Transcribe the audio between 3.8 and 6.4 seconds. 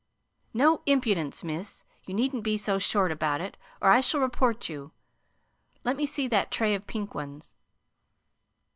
I shall report you. Let me see